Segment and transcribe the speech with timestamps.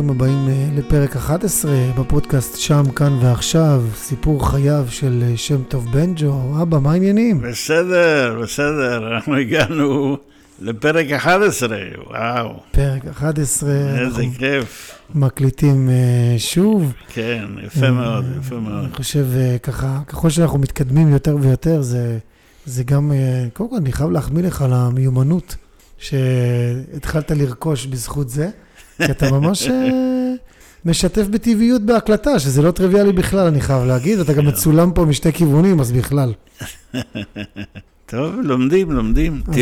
[0.00, 5.92] ברוכים הבאים אה, לפרק 11 בפודקאסט שם, כאן ועכשיו, סיפור חייו של אה, שם טוב
[5.92, 6.62] בנג'ו.
[6.62, 7.40] אבא, מה העניינים?
[7.40, 10.16] בסדר, בסדר, אנחנו הגענו
[10.60, 11.76] לפרק 11,
[12.06, 12.60] וואו.
[12.70, 14.98] פרק 11, איזה כיף.
[15.14, 16.92] מקליטים אה, שוב.
[17.08, 18.84] כן, יפה מאוד, יפה מאוד.
[18.84, 19.26] אני חושב
[19.62, 22.18] ככה, ככל שאנחנו מתקדמים יותר ויותר, זה,
[22.66, 23.12] זה גם,
[23.52, 25.56] קודם כל אני חייב להחמיא לך על המיומנות
[25.98, 28.50] שהתחלת לרכוש בזכות זה,
[29.06, 29.88] כי אתה ממש אה,
[30.84, 35.32] משתף בטבעיות בהקלטה, שזה לא טריוויאלי בכלל, אני חייב להגיד, אתה גם מצולם פה משתי
[35.32, 36.32] כיוונים, אז בכלל.
[38.06, 39.42] טוב, לומדים, לומדים.
[39.48, 39.54] אז,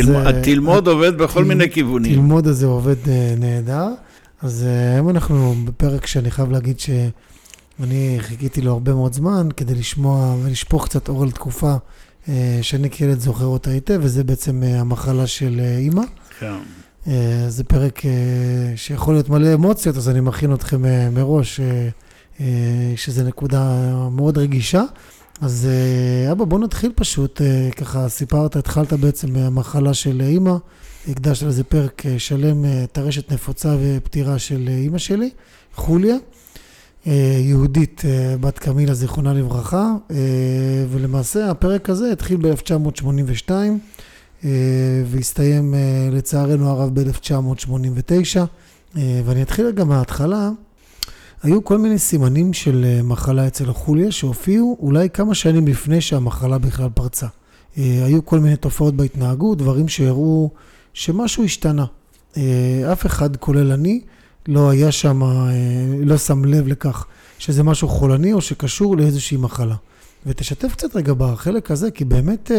[0.43, 2.12] תלמוד- אה, עובד בכל מיני כיוונים.
[2.12, 3.88] תלמוד הזה עובד אה, נהדר.
[4.43, 9.74] אז אה, היום אנחנו בפרק שאני חייב להגיד שאני חיכיתי לו הרבה מאוד זמן כדי
[9.74, 11.74] לשמוע ולשפוך קצת אור על תקופה
[12.29, 16.02] אה, שאני כילד זוכר אותה היטב, וזה בעצם אה, המחלה של אה, אימא.
[16.40, 16.52] כן.
[17.09, 18.10] אה, זה פרק אה,
[18.76, 21.60] שיכול להיות מלא אמוציות, אז אני מכין אתכם אה, מראש
[22.96, 24.82] שזו נקודה מאוד רגישה.
[25.40, 25.68] אז
[26.32, 27.40] אבא, בוא נתחיל פשוט,
[27.76, 30.54] ככה סיפרת, התחלת בעצם מהמחלה של אימא,
[31.09, 35.30] הקדשת לזה פרק שלם, טרשת נפוצה ופטירה של אימא שלי,
[35.74, 36.16] חוליה.
[37.40, 38.02] יהודית,
[38.40, 39.93] בת קמילה, זיכרונה לברכה,
[40.90, 43.50] ולמעשה הפרק הזה התחיל ב-1982.
[44.44, 44.50] אה,
[45.06, 48.38] והסתיים אה, לצערנו הרב ב-1989.
[48.96, 50.50] אה, ואני אתחיל רגע מההתחלה.
[51.42, 56.88] היו כל מיני סימנים של מחלה אצל החוליה שהופיעו אולי כמה שנים לפני שהמחלה בכלל
[56.94, 57.26] פרצה.
[57.76, 60.50] היו כל מיני תופעות בהתנהגות, דברים שהראו
[60.94, 61.84] שמשהו השתנה.
[62.92, 64.00] אף אחד, כולל אני,
[64.48, 65.22] לא היה שם,
[66.00, 67.06] לא שם לב לכך
[67.38, 69.76] שזה משהו חולני או שקשור לאיזושהי מחלה.
[70.26, 72.50] ותשתף קצת רגע בחלק הזה, כי באמת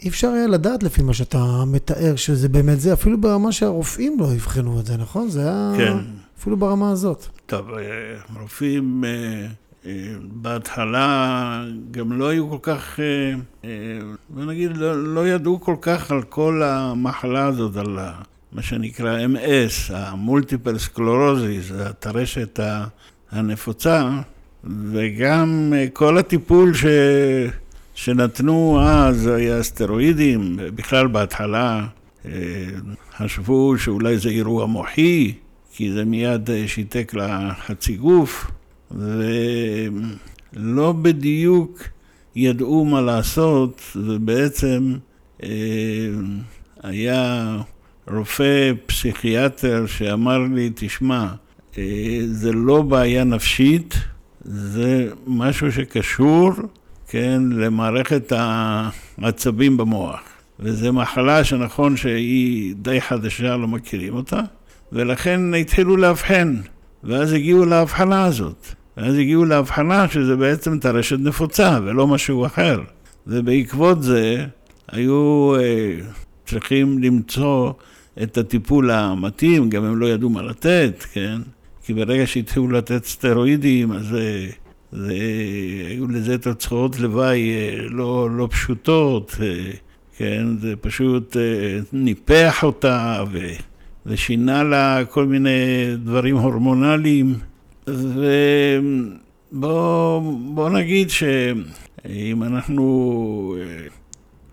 [0.00, 4.32] אי אפשר היה לדעת לפי מה שאתה מתאר שזה באמת זה, אפילו ברמה שהרופאים לא
[4.32, 5.28] אבחנו את זה, נכון?
[5.28, 5.96] זה היה כן.
[6.38, 7.26] אפילו ברמה הזאת.
[7.46, 7.82] טוב, אה,
[8.40, 9.46] רופאים אה,
[9.86, 13.00] אה, בהתחלה גם לא היו כל כך,
[14.28, 17.98] בוא נגיד, לא, לא ידעו כל כך על כל המחלה הזאת, על
[18.52, 22.60] מה שנקרא MS, המולטיפל סקלורוזיס, הטרשת
[23.30, 24.10] הנפוצה,
[24.64, 26.84] וגם כל הטיפול ש...
[27.94, 31.86] שנתנו אז היה סטרואידים, בכלל בהתחלה
[32.26, 32.30] אה,
[33.16, 35.32] חשבו שאולי זה אירוע מוחי,
[35.72, 38.50] כי זה מיד אה, שיתק לחצי גוף,
[38.90, 41.82] ולא בדיוק
[42.36, 44.94] ידעו מה לעשות, ובעצם
[45.42, 45.48] אה,
[46.82, 47.56] היה
[48.08, 51.28] רופא פסיכיאטר שאמר לי, תשמע,
[52.26, 53.94] זה לא בעיה נפשית,
[54.44, 56.52] זה משהו שקשור,
[57.08, 58.32] כן, למערכת
[59.18, 60.20] העצבים במוח.
[60.60, 64.40] וזו מחלה שנכון שהיא די חדשה, לא מכירים אותה,
[64.92, 66.56] ולכן התחילו לאבחן,
[67.04, 68.66] ואז הגיעו להבחנה הזאת.
[68.96, 72.80] ואז הגיעו להבחנה שזה בעצם טרשת נפוצה ולא משהו אחר.
[73.26, 74.46] ובעקבות זה
[74.88, 75.96] היו אה,
[76.46, 77.72] צריכים למצוא
[78.22, 81.40] את הטיפול המתאים, גם הם לא ידעו מה לתת, כן?
[81.84, 84.46] כי ברגע שהתחילו לתת סטרואידים, אז אה,
[84.94, 85.14] זה,
[85.88, 89.70] היו לזה תוצאות לוואי אה, לא, לא פשוטות, אה,
[90.16, 90.46] כן?
[90.60, 93.24] זה פשוט אה, ניפח אותה
[94.06, 95.50] ושינה לה כל מיני
[96.04, 97.34] דברים הורמונליים.
[97.86, 99.02] ובוא
[100.54, 103.56] בוא נגיד שאם אנחנו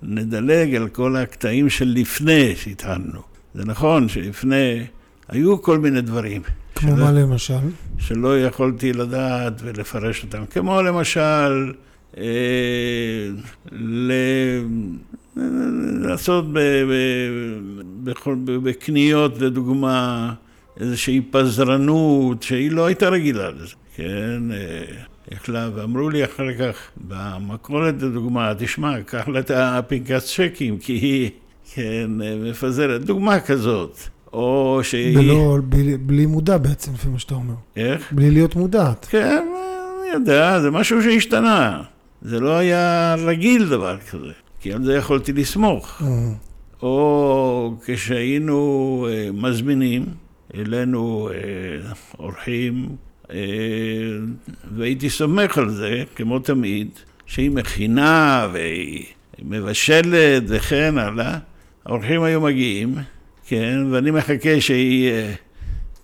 [0.03, 3.21] נדלג על כל הקטעים של לפני שהתחלנו,
[3.53, 4.83] זה נכון שלפני
[5.27, 6.41] היו כל מיני דברים.
[6.81, 7.59] כמו שלא- מה למשל?
[7.97, 11.73] שלא יכולתי לדעת ולפרש אותם, כמו למשל
[12.17, 12.23] אה,
[13.71, 14.11] ל...
[16.01, 16.59] לעשות ב...
[16.59, 16.93] ב...
[18.03, 18.35] בכל...
[18.45, 18.51] ב...
[18.51, 20.33] בקניות, לדוגמה,
[20.79, 24.51] איזושהי פזרנות שהיא לא הייתה רגילה לזה, כן?
[24.51, 24.83] אה,
[25.31, 26.75] יכלה, ואמרו לי אחר כך,
[27.07, 31.29] במכולת לדוגמה, תשמע, קח לה את הפנקס צ'קים, כי היא,
[31.73, 33.97] כן, אה, מפזרת, דוגמה כזאת.
[34.33, 35.17] או שהיא...
[35.17, 37.53] בלא, בלי, בלי מודע בעצם, לפי מה שאתה אומר.
[37.75, 38.13] איך?
[38.13, 39.05] בלי להיות מודעת.
[39.09, 39.45] כן,
[40.01, 41.81] אני יודע, זה משהו שהשתנה.
[42.21, 46.01] זה לא היה רגיל דבר כזה, כי על זה יכולתי לסמוך.
[46.01, 46.07] אה,
[46.81, 50.05] או כשהיינו אה, מזמינים
[50.55, 52.89] אלינו אה, אורחים,
[53.31, 53.37] אה,
[54.77, 56.87] והייתי סומך על זה, כמו תמיד,
[57.25, 59.05] שהיא מכינה והיא
[59.41, 61.37] מבשלת וכן הלאה.
[61.85, 62.95] האורחים היו מגיעים,
[63.51, 65.33] כן, ואני מחכה שהיא אה,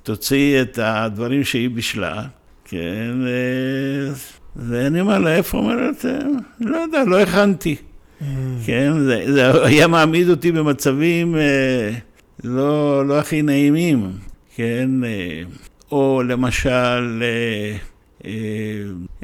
[0.04, 2.24] תוציא את הדברים שהיא בישלה,
[2.66, 4.14] כן, אה,
[4.56, 6.06] ואני אומר לה, איפה אומרת?
[6.06, 6.20] "אה,
[6.60, 7.76] לא יודע, לא הכנתי.
[8.66, 11.36] כן, זה, זה היה מעמיד אותי במצבים
[12.44, 14.12] לא, לא הכי נעימים,
[14.56, 14.90] כן,
[15.92, 17.24] או למשל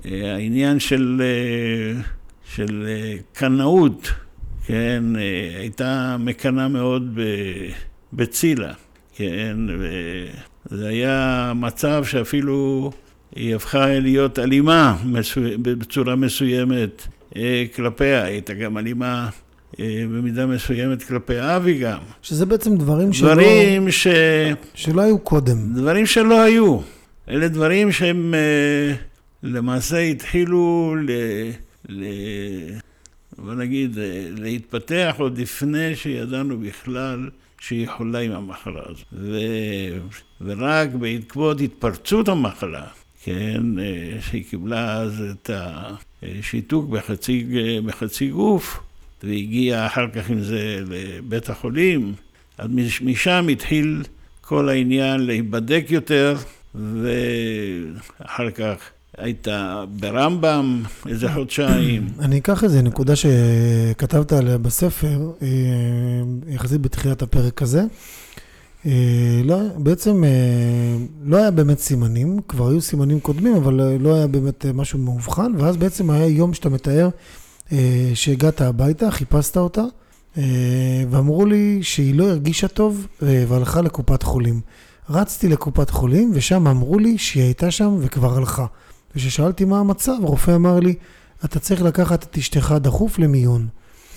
[0.06, 1.22] העניין של,
[2.56, 2.88] של
[3.34, 4.12] קנאות,
[4.66, 5.04] כן,
[5.60, 7.20] הייתה מקנאה מאוד
[8.16, 8.74] בצילה,
[9.16, 12.92] כן, וזה היה מצב שאפילו
[13.36, 14.98] היא הפכה להיות אלימה
[15.62, 19.30] בצורה מסוימת אה, כלפיה, הייתה גם אלימה
[19.80, 22.00] אה, במידה מסוימת כלפי אבי גם.
[22.22, 23.34] שזה בעצם דברים שלא...
[23.34, 24.08] דברים ש...
[24.74, 25.74] שלא היו קודם.
[25.76, 26.80] דברים שלא היו.
[27.30, 28.96] אלה דברים שהם אה,
[29.44, 31.12] למעשה התחילו ל...
[31.90, 32.06] ל...
[33.38, 33.98] בוא נגיד,
[34.38, 37.30] להתפתח עוד לפני שידענו בכלל
[37.64, 39.06] שהיא חולה עם המחלה הזאת.
[39.14, 39.38] ו...
[40.42, 42.86] ורק בעקבות התפרצות המחלה,
[43.24, 43.62] כן,
[44.22, 47.46] שהיא קיבלה אז את השיתוק בחצי,
[47.86, 48.80] בחצי גוף,
[49.24, 52.14] והגיע אחר כך עם זה לבית החולים,
[52.58, 52.70] אז
[53.02, 54.04] משם התחיל
[54.42, 56.36] כל העניין להיבדק יותר,
[56.76, 62.08] ואחר כך הייתה ברמב"ם איזה חודשיים.
[62.20, 65.48] אני אקח איזה נקודה שכתבת עליה בספר, אה,
[66.48, 67.84] יחסית בתחילת הפרק הזה.
[68.86, 70.30] אה, לא, בעצם אה,
[71.24, 75.78] לא היה באמת סימנים, כבר היו סימנים קודמים, אבל לא היה באמת משהו מאובחן, ואז
[75.78, 77.10] בעצם היה יום שאתה מתאר
[78.14, 79.84] שהגעת הביתה, חיפשת אותה,
[81.10, 84.62] ואמרו לי שהיא לא הרגישה טוב והלכה לקופת חולים.
[85.10, 88.66] רצתי לקופת חולים, ושם אמרו לי שהיא הייתה שם וכבר הלכה.
[89.16, 90.96] וכששאלתי מה המצב, הרופא אמר לי,
[91.46, 93.68] אתה צריך לקחת את אשתך דחוף למיון.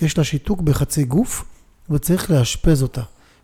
[0.01, 1.43] יש לה שיתוק בחצי גוף,
[1.89, 3.01] וצריך לאשפז אותה,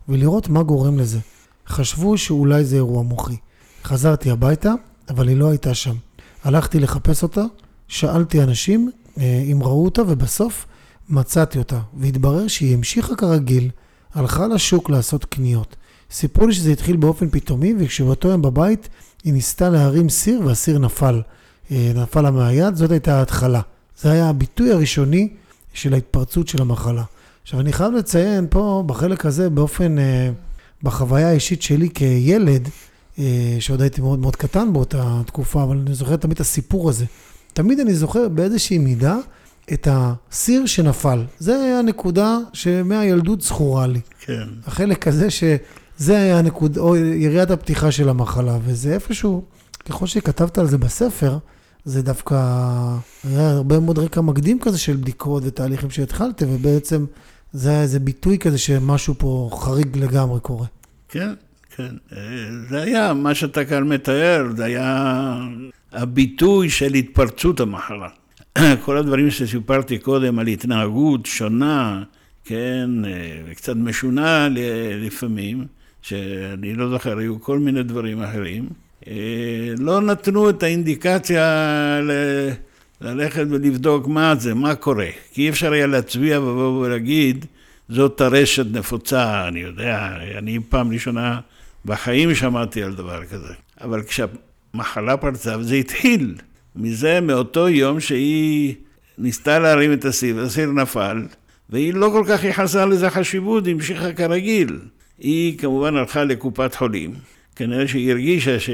[0.09, 1.19] ולראות מה גורם לזה.
[1.67, 3.38] חשבו שאולי זה אירוע מוחי.
[3.83, 4.73] חזרתי הביתה,
[5.09, 5.95] אבל היא לא הייתה שם.
[6.44, 7.44] הלכתי לחפש אותה,
[7.88, 10.65] שאלתי אנשים, אה, אם ראו אותה, ובסוף
[11.09, 11.79] מצאתי אותה.
[11.94, 13.69] והתברר שהיא המשיכה כרגיל,
[14.13, 15.75] הלכה לשוק לעשות קניות.
[16.11, 18.89] סיפרו לי שזה התחיל באופן פתאומי, וכשבאותו יום בבית
[19.23, 21.21] היא ניסתה להרים סיר והסיר נפל.
[21.71, 23.62] אה, נפל לה מהיד, זאת הייתה ההתחלה.
[24.01, 25.30] זה היה הביטוי הראשוני
[25.74, 27.04] של ההתפרצות של המחלה.
[27.44, 30.30] עכשיו, אני חייב לציין פה, בחלק הזה, באופן, אה,
[30.83, 32.69] בחוויה האישית שלי כילד,
[33.60, 37.06] שעוד הייתי מאוד מאוד קטן באותה תקופה, אבל אני זוכר תמיד את הסיפור הזה.
[37.54, 39.18] תמיד אני זוכר באיזושהי מידה
[39.74, 41.24] את הסיר שנפל.
[41.39, 44.00] זה הנקודה שמהילדות זכורה לי.
[44.19, 44.48] כן.
[44.65, 49.44] החלק הזה שזה היה הנקודה, או יריית הפתיחה של המחלה, וזה איפשהו,
[49.89, 51.38] ככל שכתבת על זה בספר,
[51.85, 52.35] זה דווקא
[53.24, 57.06] היה הרבה מאוד רקע מקדים כזה של בדיקות ותהליכים שהתחלתם, ובעצם
[57.53, 60.68] זה היה איזה ביטוי כזה שמשהו פה חריג לגמרי קורה.
[61.09, 61.33] כן,
[61.75, 61.95] כן.
[62.69, 65.38] זה היה מה שאתה כאן מתאר, זה היה
[65.91, 68.09] הביטוי של התפרצות המחלה.
[68.86, 72.03] כל הדברים שסיפרתי קודם על התנהגות שונה,
[72.45, 72.89] כן,
[73.47, 74.47] וקצת משונה
[75.01, 75.65] לפעמים,
[76.01, 78.69] שאני לא זוכר, היו כל מיני דברים אחרים,
[79.77, 81.44] לא נתנו את האינדיקציה
[82.03, 82.11] ל...
[83.01, 85.07] ללכת ולבדוק מה זה, מה קורה.
[85.33, 87.45] כי אי אפשר היה להצביע ולהגיד,
[87.89, 91.39] זאת טרשת נפוצה, אני יודע, אני פעם ראשונה
[91.85, 93.53] בחיים שמעתי על דבר כזה.
[93.81, 94.25] אבל כשה...
[94.73, 96.35] מחלה פרצה, וזה התחיל
[96.75, 98.75] מזה, מאותו יום שהיא
[99.17, 101.25] ניסתה להרים את הסיר, והסיר נפל,
[101.69, 104.79] והיא לא כל כך ייחסה לזה חשיבות, היא המשיכה כרגיל.
[105.19, 107.13] היא כמובן הלכה לקופת חולים,
[107.55, 108.69] כנראה שהיא הרגישה ש...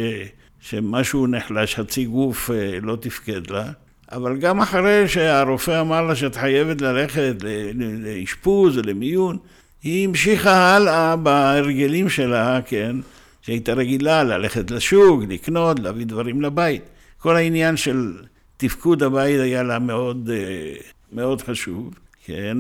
[0.60, 3.72] שמשהו נחלש, חצי גוף אה, לא תפקד לה,
[4.12, 7.36] אבל גם אחרי שהרופא אמר לה שאת חייבת ללכת
[7.74, 9.38] לאשפוז או למיון,
[9.84, 12.96] היא המשיכה הלאה בהרגלים שלה, כן,
[13.42, 16.82] שהייתה רגילה ללכת לשוק, לקנות, להביא דברים לבית.
[17.18, 18.14] כל העניין של
[18.58, 20.74] תפקוד הבית היה לה מאוד, אה,
[21.12, 21.94] מאוד חשוב,
[22.26, 22.58] כן,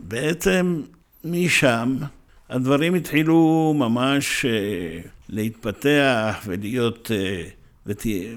[0.00, 0.82] ובעצם
[1.24, 1.96] משם
[2.52, 7.42] הדברים התחילו ממש אה, להתפתח ולהיות, אה,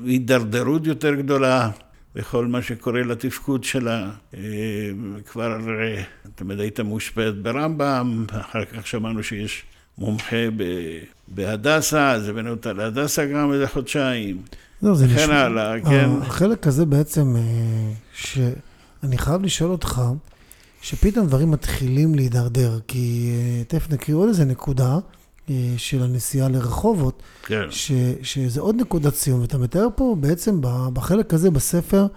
[0.03, 1.69] והידרדרות יותר גדולה
[2.15, 4.09] בכל מה שקורה לתפקוד שלה.
[5.25, 5.57] כבר,
[6.35, 9.63] תמיד היית מאושפזת ברמב"ם, אחר כך שמענו שיש
[9.97, 10.35] מומחה
[11.27, 14.41] בהדסה, אז הבאנו אותה להדסה גם איזה חודשיים.
[14.81, 16.09] לא, זה וכן הלאה, כן.
[16.21, 20.01] החלק הזה בעצם, אה, שאני חייב לשאול אותך,
[20.85, 24.97] שפתאום דברים מתחילים להידרדר, כי אה, תכף נקריא עוד איזה נקודה
[25.49, 27.65] אה, של הנסיעה לרחובות, כן.
[27.69, 30.59] ש, שזה עוד נקודת סיום, ואתה מתאר פה בעצם
[30.93, 32.07] בחלק הזה בספר,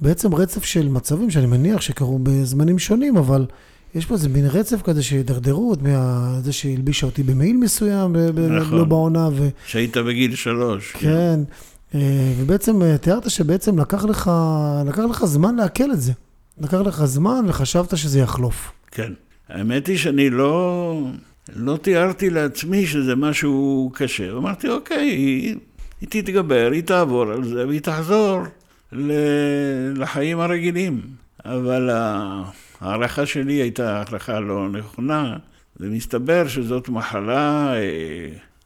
[0.00, 3.46] בעצם רצף של מצבים שאני מניח שקרו בזמנים שונים, אבל
[3.94, 8.78] יש פה איזה מין רצף כזה של הידרדרות, מזה שהלבישה אותי במעיל מסוים, נכון.
[8.78, 9.28] לא בעונה.
[9.32, 9.48] ו...
[9.66, 10.92] שהיית בגיל שלוש.
[10.92, 11.40] כן, כן.
[11.94, 14.30] אה, ובעצם תיארת שבעצם לקח לך,
[14.86, 16.12] לקח לך זמן לעכל את זה.
[16.58, 18.72] לקח לך זמן וחשבת שזה יחלוף.
[18.90, 19.12] כן.
[19.48, 21.00] האמת היא שאני לא,
[21.56, 24.32] לא תיארתי לעצמי שזה משהו קשה.
[24.32, 25.56] אמרתי, אוקיי, היא,
[26.00, 28.40] היא תתגבר, היא תעבור על זה, והיא תחזור
[29.96, 31.00] לחיים הרגילים.
[31.44, 35.36] אבל ההערכה שלי הייתה הערכה לא נכונה,
[35.80, 37.74] ומסתבר שזאת מחלה,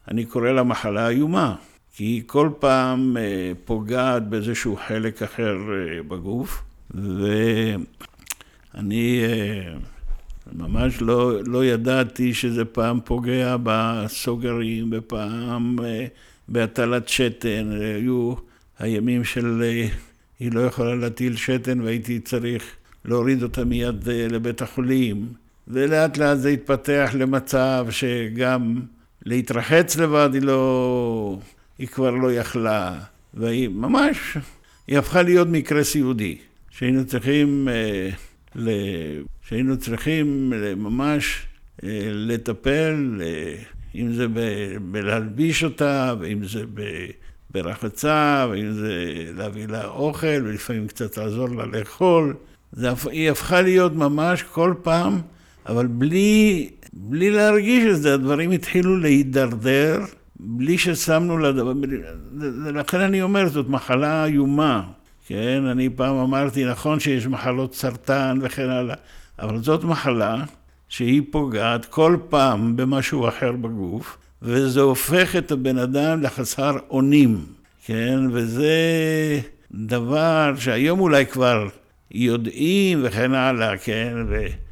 [0.07, 1.55] אני קורא לה מחלה איומה,
[1.95, 6.61] כי היא כל פעם אה, פוגעת באיזשהו חלק אחר אה, בגוף,
[6.93, 7.73] ואני
[10.53, 15.75] ממש לא, לא ידעתי שזה פעם פוגע בסוגרים, ופעם
[16.47, 18.33] בהטלת שתן, היו
[18.79, 19.63] הימים של
[20.39, 22.63] היא לא יכולה להטיל שתן והייתי צריך
[23.05, 25.27] להוריד אותה מיד אה, לבית החולים.
[25.67, 28.81] ולאט לאט זה התפתח למצב שגם
[29.25, 31.39] להתרחץ לבד היא לא...
[31.77, 32.99] היא כבר לא יכלה.
[33.33, 34.37] והיא ממש,
[34.87, 36.37] היא הפכה להיות מקרה סיעודי.
[36.69, 38.09] שהיינו צריכים, אה.
[39.41, 41.47] שהיינו צריכים ממש
[41.83, 43.21] אה, לטפל,
[43.95, 44.25] אם זה.
[44.91, 46.81] בלהלביש אותה, ואם זה ב...
[47.51, 48.93] ברחצה, ואם זה
[49.37, 52.35] להביא לה אוכל, ולפעמים קצת לעזור לה לאכול.
[52.71, 55.21] זה, היא הפכה להיות ממש כל פעם,
[55.65, 59.99] אבל בלי, בלי להרגיש את זה, הדברים התחילו להידרדר,
[60.39, 61.73] בלי ששמנו לדבר,
[62.73, 64.83] לכן אני אומר, זאת מחלה איומה,
[65.29, 65.65] כן?
[65.71, 68.95] אני פעם אמרתי, נכון שיש מחלות סרטן וכן הלאה,
[69.39, 70.43] אבל זאת מחלה
[70.87, 77.45] שהיא פוגעת כל פעם במשהו אחר בגוף, וזה הופך את הבן אדם לחסר אונים,
[77.85, 78.19] כן?
[78.31, 78.73] וזה
[79.71, 81.67] דבר שהיום אולי כבר
[82.11, 84.13] יודעים וכן הלאה, כן?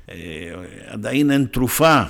[0.07, 2.01] ועדיין אין תרופה,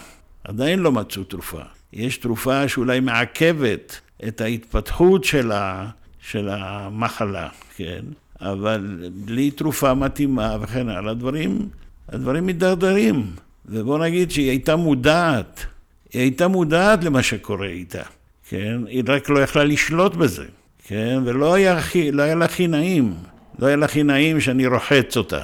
[0.44, 1.62] עדיין לא מצאו תרופה.
[1.94, 5.89] יש תרופה שאולי מעכבת את ההתפתחות של, ה,
[6.22, 8.01] של המחלה, כן?
[8.41, 11.70] אבל בלי תרופה מתאימה וכן הלאה, הדברים,
[12.10, 13.25] הדברים מידרדרים.
[13.65, 15.65] ובוא נגיד שהיא הייתה מודעת
[16.13, 18.01] היא הייתה מודעת למה שקורה איתה,
[18.50, 18.82] כן?
[18.88, 20.46] היא רק לא יכלה לשלוט בזה,
[20.88, 21.20] כן?
[21.25, 21.79] ולא היה,
[22.12, 23.13] לא היה לה הכי נעים,
[23.60, 25.41] לא היה לה הכי נעים שאני רוחץ אותה.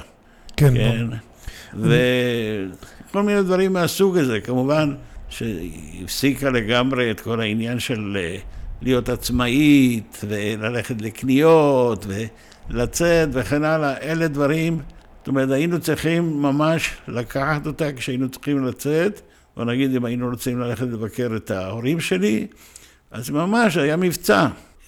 [0.56, 0.74] כן.
[0.74, 1.06] כן?
[1.74, 4.94] וכל מיני דברים מהסוג הזה, כמובן
[5.28, 8.36] שהפסיקה לגמרי את כל העניין של אה,
[8.82, 12.06] להיות עצמאית, וללכת לקניות,
[12.70, 14.78] ולצאת וכן הלאה, אלה דברים,
[15.18, 19.20] זאת אומרת, היינו צריכים ממש לקחת אותה כשהיינו צריכים לצאת.
[19.56, 22.46] בוא נגיד, אם היינו רוצים ללכת לבקר את ההורים שלי,
[23.10, 24.46] אז ממש היה מבצע,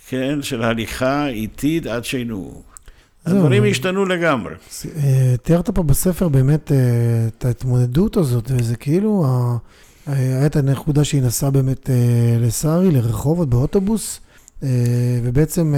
[0.09, 2.63] כן, של הליכה איטית עד שהיינו...
[3.27, 4.55] הדברים השתנו לגמרי.
[4.97, 6.77] אה, תיארת פה בספר באמת אה,
[7.27, 9.27] את ההתמודדות הזאת, וזה כאילו,
[10.07, 14.21] הייתה הנקודה שהיא נסעה באמת אה, לסארי, לרחובות, באוטובוס,
[15.25, 15.75] ובעצם...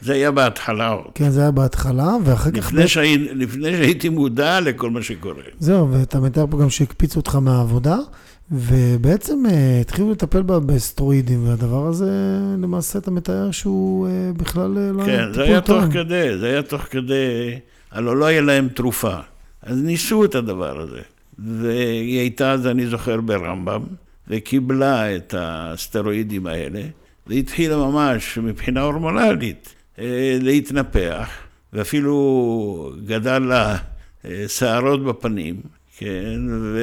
[0.00, 1.06] זה היה בהתחלה עוד.
[1.14, 2.72] כן, זה היה בהתחלה, ואחר כך...
[2.72, 2.88] לפני
[3.76, 5.42] שהייתי מודע לכל מה שקורה.
[5.58, 7.96] זהו, ואתה מתאר פה גם שהקפיצו אותך מהעבודה.
[8.50, 12.10] ובעצם אה, התחילו לטפל בה בסטרואידים, והדבר הזה,
[12.58, 16.46] למעשה אתה מתאר שהוא אה, בכלל אה, לא היה כן, זה היה תוך כדי, זה
[16.46, 17.58] היה תוך כדי,
[17.90, 19.16] הלוא לא היה להם תרופה.
[19.62, 21.00] אז ניסו את הדבר הזה.
[21.38, 23.82] והיא הייתה, אז אני זוכר, ברמב"ם,
[24.28, 26.80] וקיבלה את הסטרואידים האלה,
[27.28, 29.74] והתחילה ממש, מבחינה הורמונלית,
[30.40, 31.28] להתנפח,
[31.72, 33.76] ואפילו גדל לה
[34.48, 35.60] שערות בפנים,
[35.96, 36.80] כן, ו...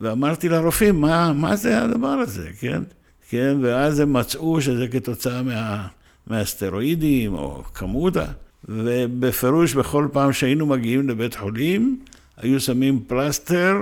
[0.00, 2.82] ואמרתי לרופאים, מה, מה זה הדבר הזה, כן?
[3.28, 3.56] כן?
[3.62, 5.86] ואז הם מצאו שזה כתוצאה מה,
[6.26, 8.24] מהסטרואידים או כמותה,
[8.68, 12.00] ובפירוש בכל פעם שהיינו מגיעים לבית חולים,
[12.36, 13.76] היו שמים פלסטר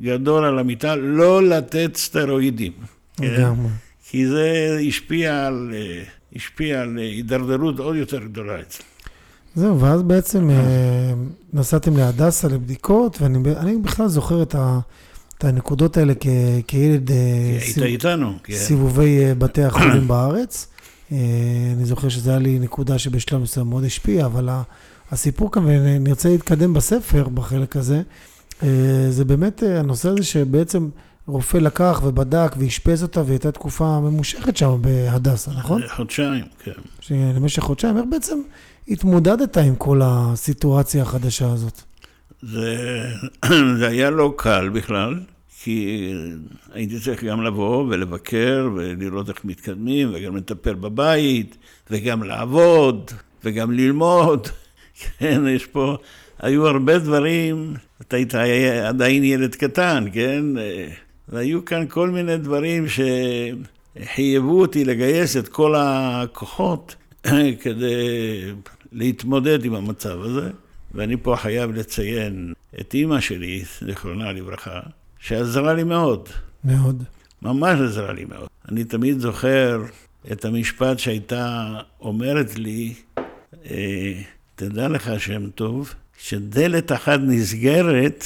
[0.00, 2.72] גדול על המיטה, לא לתת סטרואידים.
[3.16, 3.52] כן?
[4.12, 5.74] כי זה השפיע על,
[6.36, 8.88] השפיע על הידרדרות עוד יותר גדולה אצלנו.
[9.54, 11.12] זהו, ואז בעצם אה,
[11.52, 14.80] נסעתם להדסה לבדיקות, ואני בכלל זוכר את ה...
[15.38, 16.26] את הנקודות האלה כ,
[16.66, 17.10] כילד...
[17.10, 17.16] אה,
[17.50, 17.82] היית סיב...
[17.82, 18.54] איתנו, כן.
[18.54, 20.66] סיבובי אה, בתי החולים בארץ.
[21.12, 21.18] אה,
[21.76, 24.48] אני זוכר שזו הייתה לי נקודה שבשלב מסוים מאוד השפיעה, אבל
[25.10, 28.02] הסיפור כאן, ונרצה להתקדם בספר בחלק הזה,
[29.10, 30.88] זה באמת הנושא הזה שבעצם
[31.26, 35.82] רופא לקח ובדק ואשפז אותה, והייתה תקופה ממושכת שם בהדסה, נכון?
[35.88, 36.72] חודשיים, כן.
[37.10, 38.38] למשך חודשיים, איך בעצם
[38.88, 41.82] התמודדת עם כל הסיטואציה החדשה הזאת?
[42.42, 43.02] זה,
[43.78, 45.20] זה היה לא קל בכלל,
[45.62, 46.10] כי
[46.72, 51.56] הייתי צריך גם לבוא ולבקר ולראות איך מתקדמים, וגם לטפל בבית,
[51.90, 53.10] וגם לעבוד,
[53.44, 54.48] וגם ללמוד.
[55.18, 55.96] כן, יש פה,
[56.38, 58.34] היו הרבה דברים, אתה היית
[58.84, 60.44] עדיין ילד קטן, כן?
[61.28, 62.86] והיו כאן כל מיני דברים
[63.98, 66.94] שחייבו אותי לגייס את כל הכוחות
[67.62, 68.52] כדי
[68.92, 70.50] להתמודד עם המצב הזה.
[70.94, 74.80] ואני פה חייב לציין את אימא שלי, זיכרונה לברכה,
[75.18, 76.28] שעזרה לי מאוד.
[76.64, 77.02] מאוד.
[77.42, 78.48] ממש עזרה לי מאוד.
[78.68, 79.82] אני תמיד זוכר
[80.32, 82.94] את המשפט שהייתה אומרת לי,
[83.70, 84.12] אה,
[84.56, 88.24] תדע לך שם טוב, כשדלת אחת נסגרת,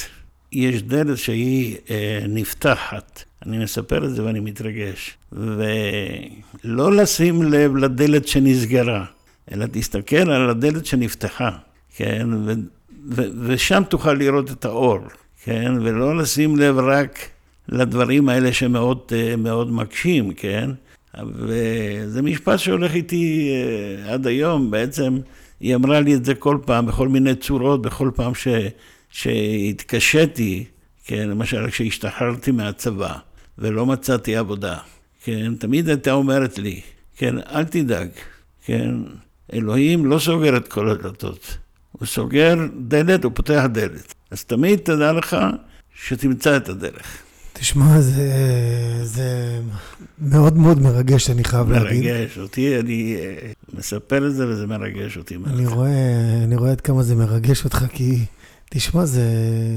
[0.51, 3.23] יש דלת שהיא אה, נפתחת.
[3.45, 5.17] אני מספר את זה ואני מתרגש.
[5.31, 9.05] ולא לשים לב לדלת שנסגרה,
[9.51, 11.49] אלא תסתכל על הדלת שנפתחה,
[11.95, 12.27] כן?
[12.33, 12.53] ו-
[13.09, 14.99] ו- ושם תוכל לראות את האור,
[15.43, 15.71] כן?
[15.81, 17.19] ולא לשים לב רק
[17.69, 20.69] לדברים האלה שמאוד מאוד מקשים, כן?
[21.23, 25.19] וזה משפט שהולך איתי אה, עד היום, בעצם
[25.59, 28.47] היא אמרה לי את זה כל פעם, בכל מיני צורות, בכל פעם ש,
[29.09, 30.65] שהתקשיתי,
[31.05, 33.17] כן, למשל כשהשתחררתי מהצבא
[33.57, 34.77] ולא מצאתי עבודה,
[35.23, 36.81] כן, תמיד הייתה אומרת לי,
[37.17, 38.09] כן, אל תדאג,
[38.65, 38.91] כן,
[39.53, 41.57] אלוהים לא סוגר את כל הדלתות,
[41.91, 42.55] הוא סוגר
[42.87, 44.13] דלת, הוא פותח דלת.
[44.31, 45.37] אז תמיד תדע לך
[45.95, 47.23] שתמצא את הדרך.
[47.53, 48.31] תשמע, זה,
[49.03, 49.59] זה
[50.21, 52.11] מאוד מאוד מרגש, אני חייב מרגש להגיד.
[52.11, 55.35] מרגש אותי, אני אה, מספר את זה וזה מרגש אותי.
[55.45, 58.25] אני רואה, אני רואה עד כמה זה מרגש אותך, כי
[58.69, 59.23] תשמע, זה,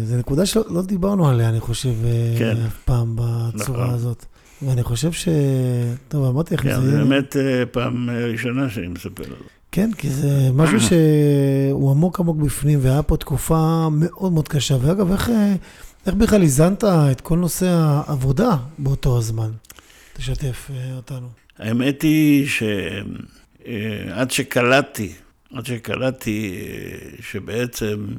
[0.05, 2.57] זה נקודה שלא לא דיברנו עליה, אני חושב, אה, כן.
[2.67, 3.95] אף פעם בצורה נכון.
[3.95, 4.25] הזאת.
[4.63, 5.29] ואני חושב ש...
[6.09, 9.61] טוב, אמרתי לך, כן, זה באמת אה, פעם ראשונה שאני מספר על זה.
[9.73, 14.77] כן, כי זה משהו שהוא עמוק עמוק בפנים, והיה פה תקופה מאוד מאוד קשה.
[14.81, 15.55] ואגב, איך, אה,
[16.07, 19.51] איך בכלל איזנת את כל נושא העבודה באותו הזמן?
[20.13, 21.29] תשתף אה, אותנו.
[21.59, 25.13] האמת היא שעד שקלטתי,
[25.55, 28.15] עד שקלטתי אה, שבעצם אה,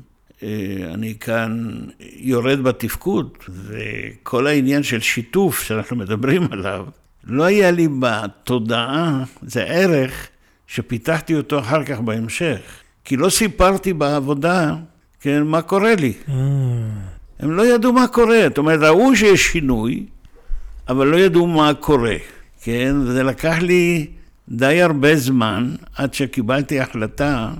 [0.93, 6.85] אני כאן יורד בתפקוד, וכל העניין של שיתוף שאנחנו מדברים עליו,
[7.23, 10.27] לא היה לי בתודעה, זה ערך
[10.67, 12.59] שפיתחתי אותו אחר כך בהמשך.
[13.05, 14.75] כי לא סיפרתי בעבודה,
[15.19, 16.13] כן, מה קורה לי.
[16.27, 16.31] Mm,
[17.39, 18.39] הם לא ידעו מה קורה.
[18.47, 20.05] זאת אומרת, ראו שיש שינוי,
[20.89, 22.15] אבל לא ידעו מה קורה,
[22.61, 22.95] כן?
[23.03, 24.07] וזה לקח לי
[24.49, 27.51] די הרבה זמן עד שקיבלתי החלטה,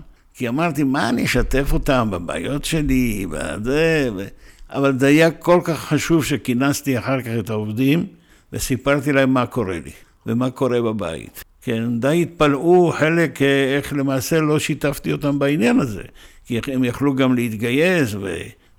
[0.42, 4.28] כי אמרתי, מה אני אשתף אותם בבעיות שלי, בזה, ו...
[4.70, 8.06] אבל זה היה כל כך חשוב שכינסתי אחר כך את העובדים
[8.54, 9.92] וסיפרתי להם מה קורה לי
[10.26, 11.44] ומה קורה בבית.
[11.62, 16.04] כן, די התפלאו חלק אה, איך למעשה לא שיתפתי אותם בעניין הזה,
[16.46, 18.20] כי הם יכלו גם להתגייס ו...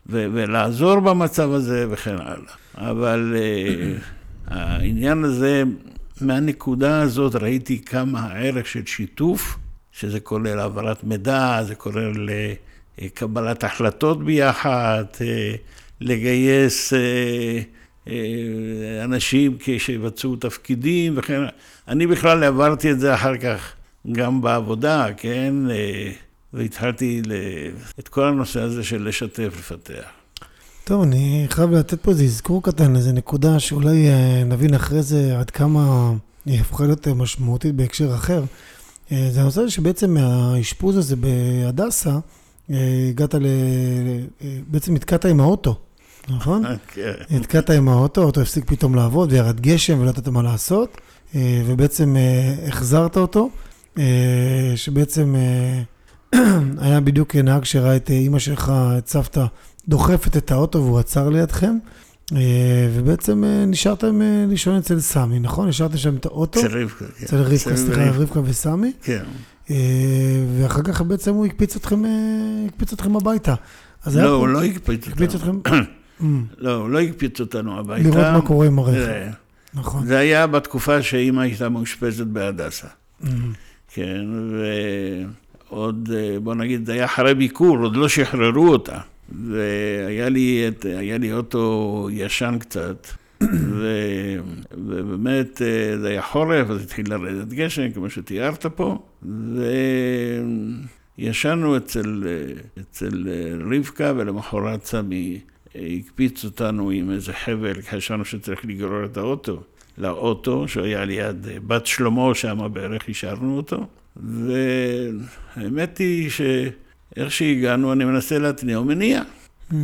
[0.06, 2.54] ו- ולעזור במצב הזה וכן הלאה.
[2.74, 5.62] אבל uh, העניין הזה,
[6.20, 9.58] מהנקודה הזאת ראיתי כמה הערך של שיתוף,
[9.92, 15.22] שזה כולל העברת מידע, זה כולל uh, קבלת החלטות ביחד, uh,
[16.00, 16.92] לגייס
[19.04, 21.50] אנשים שיבצעו תפקידים וכן הלאה.
[21.88, 23.72] אני בכלל עברתי את זה אחר כך
[24.12, 25.54] גם בעבודה, כן?
[26.52, 27.22] והתחלתי.
[27.98, 30.04] את כל הנושא הזה של לשתף, לפתח.
[30.84, 35.38] טוב, אני חייב לתת פה איזה אזכור קטן, איזה נקודה שאולי אה, נבין אחרי זה
[35.38, 36.12] עד כמה
[36.46, 38.44] היא הפכה להיות אה, משמעותית בהקשר אחר.
[39.12, 42.18] אה, זה הנושא שבעצם מהאשפוז הזה בהדסה,
[42.70, 42.76] אה,
[43.08, 43.46] הגעת ל...
[44.44, 45.78] אה, בעצם נתקעת עם האוטו,
[46.28, 46.62] נכון?
[46.88, 47.12] כן.
[47.30, 51.00] נתקעת עם האוטו, האוטו הפסיק פתאום לעבוד וירד גשם ולא ידעת מה לעשות,
[51.66, 52.16] ובעצם
[52.68, 53.50] החזרת אותו,
[54.76, 55.34] שבעצם
[56.78, 59.44] היה בדיוק נהג שראה את אימא שלך, את סבתא,
[59.88, 61.78] דוחפת את האוטו והוא עצר לידכם,
[62.94, 65.68] ובעצם אה, נשארתם אה, לישון אצל סמי, נכון?
[65.68, 66.60] השארתם שם את האוטו?
[66.60, 67.24] אצל רבקה, כן.
[67.24, 69.22] אצל רבקה, סליחה, רבקה וסמי, כן.
[69.70, 69.76] אה,
[70.58, 72.10] ואחר כך בעצם הוא הקפיץ אתכם, אה,
[72.68, 73.54] הקפיץ אתכם הביתה.
[74.14, 75.60] לא, הוא לא הקפיץ הקפיץ אותנו.
[75.60, 75.80] אתכם,
[76.20, 76.24] Mm,
[76.58, 78.08] לא, הוא לא הקפיץ אותנו הביתה.
[78.08, 79.30] לראות מה קורה עם הרכב,
[79.74, 80.06] נכון.
[80.06, 82.86] זה היה בתקופה שאימא הייתה מאושפזת בהדסה.
[83.22, 83.26] Mm,
[83.94, 84.26] כן,
[85.70, 88.98] ועוד, אה, בוא נגיד, זה היה אחרי ביקור, עוד לא שחררו אותה.
[89.48, 93.06] והיה לי, את, היה לי אוטו ישן קצת,
[93.78, 93.86] ו,
[94.72, 98.98] ובאמת אה, זה היה חורף, אז התחיל לרדת גשם, כמו שתיארת פה,
[101.18, 102.24] וישנו אצל,
[102.80, 103.28] אצל
[103.70, 105.40] רבקה, ולמחרת סמי
[105.76, 109.62] אה, הקפיץ אותנו עם איזה חבל, חשבנו שצריך לגרור את האוטו.
[109.98, 113.86] לאוטו, שהיה ליד אה, בת שלמה, שם בערך השארנו אותו.
[114.16, 116.30] והאמת היא
[117.14, 119.22] שאיך שהגענו, אני מנסה להתניע, הוא מניע.
[119.70, 119.74] mm.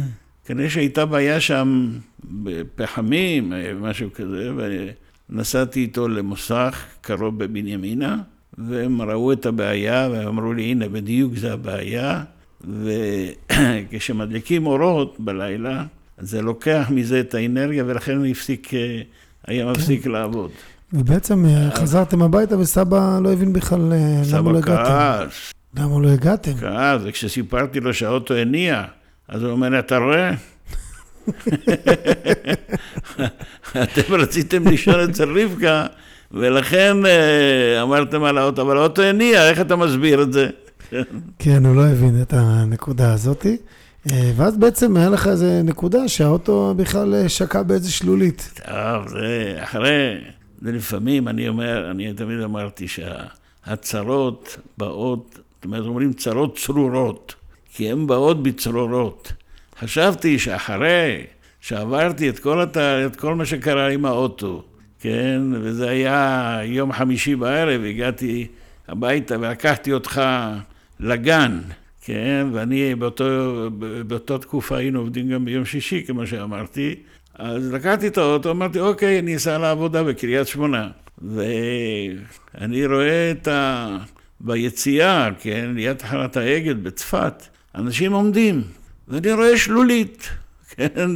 [0.44, 1.90] כנראה שהייתה בעיה שם
[2.24, 4.50] בפחמים, משהו כזה,
[5.30, 8.18] ונסעתי איתו למוסך קרוב בבנימינה,
[8.58, 12.24] והם ראו את הבעיה, והם אמרו לי, הנה, בדיוק זה הבעיה,
[13.90, 15.84] וכשמדליקים אורות בלילה,
[16.18, 18.70] זה לוקח מזה את האנרגיה, ולכן הוא הפסיק,
[19.46, 20.50] היה מפסיק לעבוד.
[20.92, 24.84] ובעצם אה, חזרתם הביתה וסבא לא הבין בכלל אה, למה סבא לא הגעתם.
[24.84, 26.52] כעס, למה לא הגעתם?
[26.60, 28.84] כעס, וכשסיפרתי לו שהאוטו הניע,
[29.28, 30.30] אז הוא אומר, אתה רואה?
[33.82, 35.86] אתם רציתם לישון אצל רבקה,
[36.32, 40.48] ולכן אה, אמרתם על האוטו, אבל האוטו הניע, איך אתה מסביר את זה?
[41.38, 43.56] כן, הוא לא הבין את הנקודה הזאתי.
[44.10, 48.60] אה, ואז בעצם היה לך איזה נקודה שהאוטו בכלל אה, שקע באיזה שלולית.
[48.66, 50.14] טוב, זה אחרי,
[50.62, 57.34] זה לפעמים, אני אומר, אני תמיד אמרתי שהצרות באות, אומרת, אומרים צרות צרורות,
[57.74, 59.32] כי הן באות בצרורות.
[59.80, 61.24] חשבתי שאחרי
[61.60, 62.76] שעברתי את כל, הת...
[62.76, 64.62] את כל מה שקרה עם האוטו,
[65.00, 68.46] כן, וזה היה יום חמישי בערב, הגעתי
[68.88, 70.22] הביתה ולקחתי אותך
[71.00, 71.58] לגן,
[72.04, 73.24] כן, ואני באותו,
[74.06, 76.94] באותה תקופה היינו עובדים גם ביום שישי, כמו שאמרתי,
[77.34, 80.88] אז לקחתי את האוטו, אמרתי, אוקיי, אני אסע לעבודה בקריית שמונה.
[81.22, 83.96] ואני רואה את ה...
[84.40, 87.42] ביציאה, כן, ליד תחנת האגד בצפת,
[87.74, 88.62] אנשים עומדים,
[89.08, 90.28] ואני רואה שלולית,
[90.76, 91.10] כן,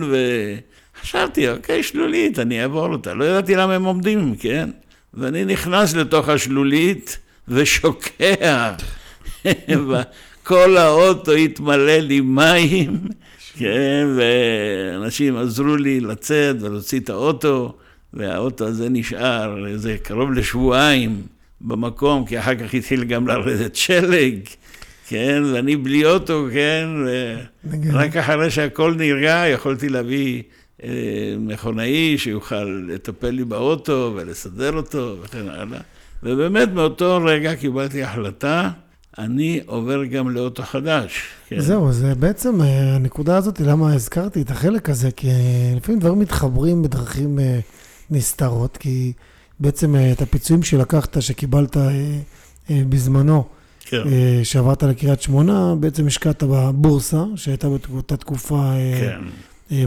[1.01, 3.15] וחשבתי, אוקיי, שלולית, אני אעבור אותה.
[3.15, 4.71] לא ידעתי למה הם עומדים, כן?
[5.15, 8.73] ואני נכנס לתוך השלולית ושוקע.
[10.43, 12.99] כל האוטו התמלא לי מים,
[13.59, 17.75] כן, ואנשים עזרו לי לצאת ולהוציא את האוטו,
[18.15, 21.23] והאוטו הזה נשאר איזה קרוב לשבועיים
[21.63, 24.39] במקום, כי אחר כך התחיל גם לרדת שלג,
[25.09, 26.89] כן, ואני בלי אוטו, כן,
[27.71, 30.43] ורק אחרי שהכל נרגע יכולתי להביא
[30.85, 30.89] אה,
[31.39, 35.81] מכונאי שיוכל לטפל לי באוטו ולסדר אותו וכן הלאה.
[36.23, 38.71] ובאמת מאותו רגע קיבלתי החלטה
[39.19, 41.23] אני עובר גם לאוטו חדש.
[41.49, 41.61] כן.
[41.61, 46.19] זהו, זה בעצם אה, הנקודה הזאת, למה הזכרתי את החלק הזה, כי אה, לפעמים דברים
[46.19, 47.61] מתחברים בדרכים אה,
[48.11, 49.13] נסתרות, כי
[49.63, 51.77] בעצם את הפיצויים שלקחת, שקיבלת
[52.71, 53.45] בזמנו,
[53.81, 54.03] כן.
[54.43, 59.21] שעברת לקריית שמונה, בעצם השקעת בבורסה, שהייתה באותה תקופה כן.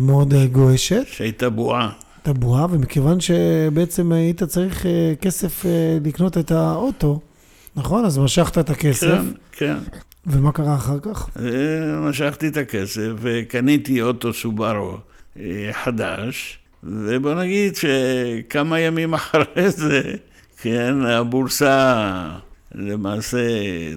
[0.01, 1.03] מאוד גועשת.
[1.07, 1.89] שהייתה בועה.
[2.17, 4.85] הייתה בועה, ומכיוון שבעצם היית צריך
[5.21, 5.65] כסף
[6.03, 7.19] לקנות את האוטו,
[7.75, 9.07] נכון, אז משכת את הכסף.
[9.07, 9.77] כן, כן.
[10.27, 11.29] ומה קרה אחר כך?
[11.39, 14.97] אה, משכתי את הכסף וקניתי אוטו סובארו
[15.39, 20.01] אה, חדש, ובוא נגיד שכמה ימים אחרי זה,
[20.61, 22.29] כן, הבורסה
[22.75, 23.37] למעשה,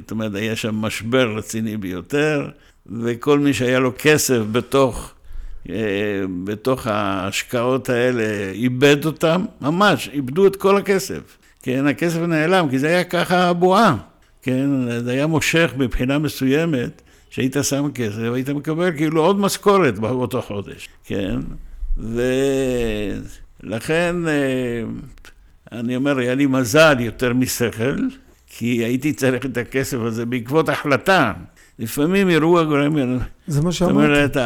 [0.00, 2.48] זאת אומרת, היה שם משבר רציני ביותר,
[2.86, 5.12] וכל מי שהיה לו כסף בתוך,
[5.70, 5.74] אה,
[6.44, 11.38] בתוך ההשקעות האלה איבד אותם, ממש, איבדו את כל הכסף.
[11.62, 13.96] כן, הכסף נעלם, כי זה היה ככה הבועה,
[14.42, 14.68] כן,
[15.04, 20.88] זה היה מושך מבחינה מסוימת, שהיית שם כסף, והיית מקבל כאילו עוד משכורת באותו חודש,
[21.04, 21.40] כן,
[21.98, 24.82] ולכן אה,
[25.72, 27.96] אני אומר, היה לי מזל יותר משכל,
[28.46, 31.32] כי הייתי צריך את הכסף הזה בעקבות החלטה.
[31.78, 33.18] לפעמים אירוע גורם...
[33.46, 33.94] זה מה שאמרתי.
[33.94, 34.36] זאת אומרת,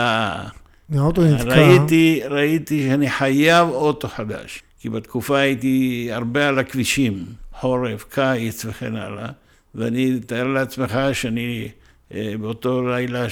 [0.95, 1.45] האוטו נתקע.
[1.45, 4.63] ראיתי, ראיתי שאני חייב אוטו חדש.
[4.81, 9.29] כי בתקופה הייתי הרבה על הכבישים, חורף, קיץ וכן הלאה,
[9.75, 11.69] ואני, תאר לעצמך שאני
[12.15, 13.29] אה, באותו לילה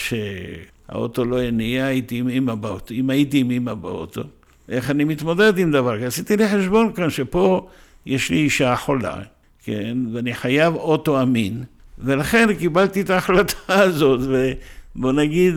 [0.91, 4.23] שהאוטו לא הניע, הייתי עם אמא באוטו, אם הייתי עם אמא באוטו,
[4.69, 6.07] איך אני מתמודד עם דבר כזה?
[6.07, 7.69] עשיתי לי חשבון כאן שפה
[8.07, 9.17] יש לי אישה חולה,
[9.65, 11.65] כן, ואני חייב אוטו אמין,
[11.99, 14.21] ולכן קיבלתי את ההחלטה הזאת,
[14.97, 15.55] ובוא נגיד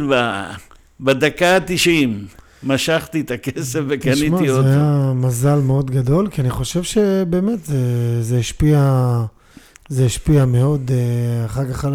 [0.99, 2.25] בדקה התשעים.
[2.65, 4.39] משכתי את הכסף וקניתי אותו.
[4.39, 7.77] תשמע, זה היה מזל מאוד גדול, כי אני חושב שבאמת זה,
[8.21, 8.79] זה השפיע...
[9.89, 11.93] זה השפיע מאוד אה, אחר כך על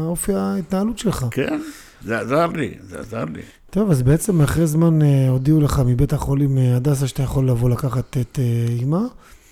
[0.00, 1.26] אופי ההתנהלות שלך.
[1.30, 1.60] כן,
[2.04, 3.42] זה עזר לי, זה עזר לי.
[3.70, 7.70] טוב, אז בעצם אחרי זמן אה, הודיעו לך מבית החולים אה, הדסה שאתה יכול לבוא
[7.70, 8.38] לקחת את
[8.78, 9.00] אימא,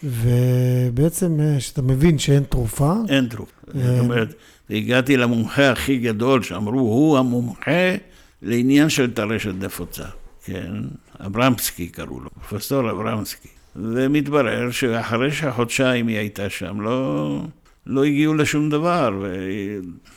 [0.05, 2.95] ובעצם שאתה מבין שאין תרופה.
[3.09, 3.53] אין תרופה.
[3.67, 4.35] זאת אומרת,
[4.71, 7.95] הגעתי למומחה הכי גדול, שאמרו, הוא המומחה
[8.43, 10.05] לעניין של טרשת נפוצה.
[10.45, 10.73] כן,
[11.21, 13.49] אברמסקי קראו לו, פרופסור אברמסקי.
[13.77, 17.41] ומתברר שאחרי שהחודשיים היא הייתה שם, לא,
[17.87, 19.23] לא הגיעו לשום דבר,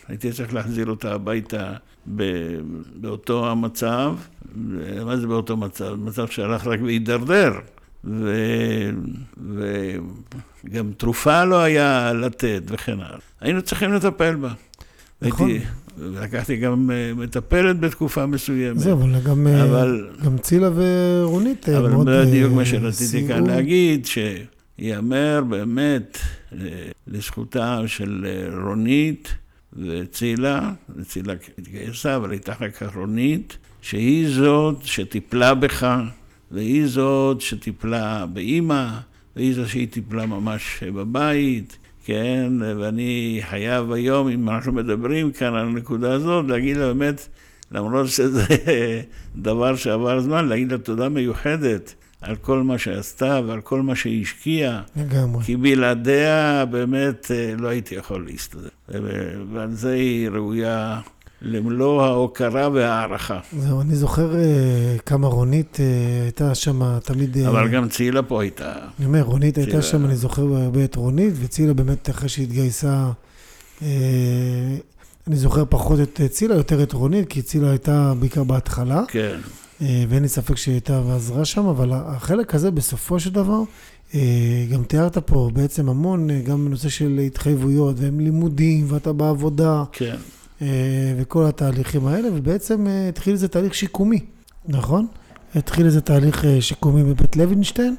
[0.08, 1.74] והייתי צריך להחזיר אותה הביתה
[2.96, 4.16] באותו המצב.
[5.06, 5.96] מה זה באותו מצב?
[5.96, 7.52] מצב שהלך רק והידרדר.
[8.04, 8.36] ו...
[10.66, 13.20] וגם תרופה לא היה לתת וכן הלאה.
[13.42, 14.50] היינו צריכים לטפל בה.
[15.22, 15.50] נכון.
[15.50, 15.66] הייתי,
[15.98, 18.80] לקחתי גם אה, מטפלת בתקופה מסוימת.
[18.80, 22.10] זה, אבל גם, אה, אבל, גם צילה ורונית אה, אבל מאוד...
[22.10, 24.08] אבל בדיוק מה שרציתי כאן להגיד,
[24.78, 26.18] שיאמר באמת
[27.08, 28.26] לזכותה של
[28.64, 29.36] רונית
[29.74, 36.00] וצילה, וצילה התגייסה, אבל הייתה אחר כך רונית, שהיא זאת שטיפלה בך,
[36.52, 38.88] והיא זאת שטיפלה באימא,
[39.36, 41.78] והיא זאת שהיא טיפלה ממש בבית.
[42.06, 47.28] כן, ואני חייב היום, אם אנחנו מדברים כאן על הנקודה הזאת, להגיד לה באמת,
[47.72, 48.46] למרות שזה
[49.36, 54.22] דבר שעבר זמן, להגיד לה תודה מיוחדת על כל מה שעשתה ועל כל מה שהיא
[54.22, 54.82] השקיעה.
[54.96, 55.44] לגמרי.
[55.44, 58.70] כי בלעדיה באמת אה, לא הייתי יכול להסתדר.
[59.54, 61.00] ועל זה היא ראויה
[61.42, 63.40] למלוא ההוקרה וההערכה.
[63.60, 64.42] זהו, אני זוכר אה,
[65.06, 65.86] כמה רונית אה,
[66.24, 67.38] הייתה שם תמיד...
[67.38, 68.74] אה, אבל גם צילה פה הייתה.
[69.00, 73.10] אני אומר, רונית הייתה צילה- שם, אני זוכר הרבה את רונית, וצילה באמת אחרי שהתגייסה,
[73.82, 73.88] אה,
[75.28, 79.40] אני זוכר פחות את אה, צילה, יותר את רונית, כי צילה הייתה בעיקר בהתחלה, כן,
[79.82, 83.62] אה, ואין לי ספק שהיא הייתה ועזרה שם, אבל החלק הזה בסופו של דבר,
[84.16, 90.16] אה, גם תיארת פה בעצם המון, גם בנושא של התחייבויות, והם לימודים, ואתה בעבודה, כן.
[91.18, 94.20] וכל התהליכים האלה, ובעצם התחיל איזה תהליך שיקומי,
[94.68, 95.08] נכון?
[95.56, 97.96] התחיל איזה תהליך שיקומי בבית לוינשטיין,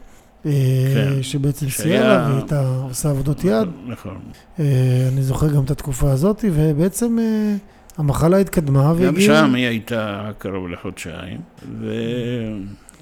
[0.94, 1.22] כן.
[1.22, 3.68] שבעצם סייע לה, והיא הייתה עושה עבודות יד.
[3.86, 4.18] נכון.
[4.60, 4.64] אה,
[5.12, 7.54] אני זוכר גם את התקופה הזאת, ובעצם אה,
[7.98, 11.40] המחלה התקדמה, גם והגיעה- שם היא הייתה קרוב לחודשיים,
[11.80, 11.92] ו...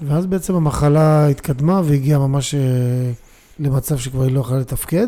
[0.01, 2.59] ואז בעצם המחלה התקדמה והגיעה ממש אה,
[3.59, 5.07] למצב שכבר היא לא יכלה לתפקד.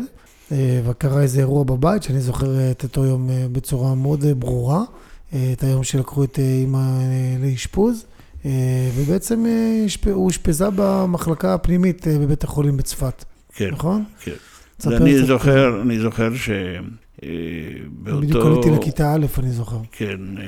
[0.52, 4.34] אה, וקרה איזה אירוע בבית, שאני זוכר אה, את אותו יום אה, בצורה מאוד אה,
[4.34, 4.82] ברורה.
[5.34, 8.17] אה, את היום שלקחו את אה, אימא אה, לאשפוז, אה,
[8.94, 14.04] ובעצם אה, הוא אושפזה במחלקה הפנימית אה, בבית החולים בצפת, כן, נכון?
[14.20, 14.32] כן.
[14.84, 15.18] ואני.
[15.18, 16.50] זוכר, אני זוכר ש...
[17.22, 17.28] אה,
[17.90, 18.20] באותו...
[18.20, 19.78] בדיוק עליתי לכיתה א', אני זוכר.
[19.92, 20.44] כן, אה,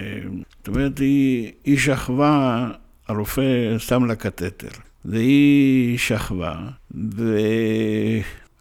[0.59, 2.69] זאת אומרת, היא, היא שכבה,
[3.09, 4.69] הרופא שם לה קתטר,
[5.05, 6.55] והיא שכבה,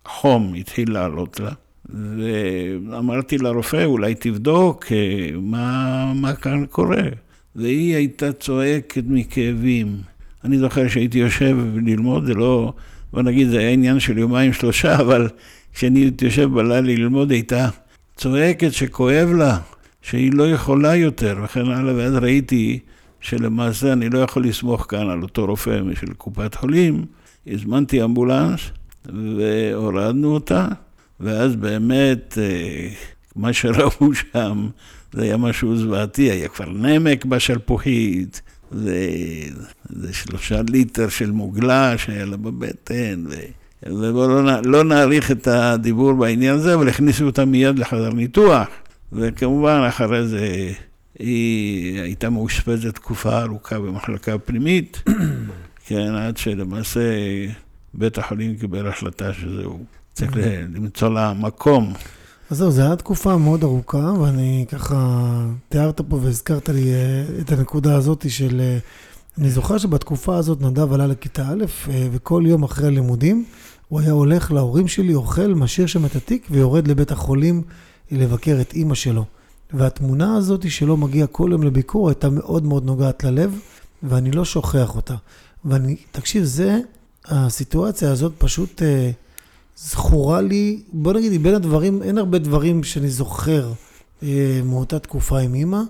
[0.06, 1.52] וחום התחיל לעלות לה,
[2.90, 7.04] ואמרתי לרופא, אולי תבדוק אה, מה, מה כאן קורה.
[7.56, 9.98] והיא הייתה צועקת מכאבים.
[10.44, 12.74] אני זוכר שהייתי יושב ללמוד, זה לא,
[13.14, 15.30] בוא נגיד, זה היה עניין של יומיים שלושה, אבל
[15.74, 17.70] כשאני הייתי יושב בלילה ללמוד, הייתה
[18.18, 19.58] צועקת שכואב לה,
[20.02, 22.80] שהיא לא יכולה יותר, וכן הלאה, ואז ראיתי
[23.22, 27.06] שלמעשה אני לא יכול לסמוך כאן על אותו רופא של קופת חולים,
[27.48, 28.62] הזמנתי אמבולנס
[29.06, 30.68] והורדנו אותה,
[31.20, 32.90] ואז באמת, אה,
[33.36, 34.68] מה שראו שם,
[35.14, 38.42] זה היה משהו זוועתי, היה כבר נמק בשלפוחית,
[38.72, 43.36] וזה שלושה ליטר של מוגלה שהיה לה בבטן, ו...
[43.86, 48.68] ובואו לא, לא נאריך את הדיבור בעניין הזה, אבל הכניסו אותה מיד לחדר ניתוח.
[49.14, 50.72] וכמובן, אחרי זה
[51.20, 55.04] היא הייתה מאושפזת תקופה ארוכה במחלקה פנימית,
[55.88, 57.02] כן, עד שלמעשה
[57.94, 61.94] בית החולים קיבל החלטה שזהו, צריך ל- למצוא לה מקום.
[62.50, 65.30] אז זהו, זו הייתה תקופה מאוד ארוכה, ואני ככה,
[65.70, 68.62] תיארת פה והזכרת לי אה, את הנקודה הזאת של...
[68.62, 68.78] אה,
[69.38, 73.46] אני זוכר שבתקופה הזאת נדב עלה לכיתה א', אה, וכל יום אחרי הלימודים,
[73.88, 77.62] הוא היה הולך להורים שלי, אוכל, משאיר שם את התיק, ויורד לבית החולים
[78.12, 79.26] לבקר את אימא שלו.
[79.74, 83.60] והתמונה הזאת שלו מגיע כל יום לביקור הייתה מאוד מאוד נוגעת ללב,
[84.04, 85.16] ואני לא שוכח אותה.
[85.66, 86.80] ואני, תקשיב, זה,
[87.26, 88.82] הסיטואציה הזאת פשוט
[89.84, 93.72] זכורה לי, בוא נגיד, בין הדברים, אין הרבה דברים שאני זוכר
[94.24, 95.82] אה, מאותה תקופה עם אימא,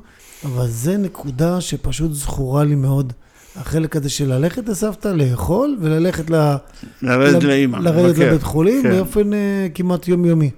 [0.45, 3.13] אבל זה נקודה שפשוט זכורה לי מאוד.
[3.55, 6.55] החלק הזה של ללכת לסבתא, לאכול, וללכת ל...
[7.01, 8.17] לרדת לאימא, לרדת.
[8.17, 8.89] לבית חולים כן.
[8.89, 10.49] באופן אה, כמעט יומיומי.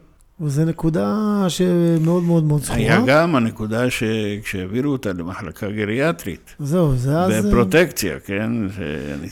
[0.42, 2.80] וזו נקודה שמאוד מאוד מאוד זכורה.
[2.80, 7.46] היה גם הנקודה שכשהעבירו אותה למחלקה גריאטרית, זהו, זה אז...
[7.46, 8.52] בפרוטקציה, כן?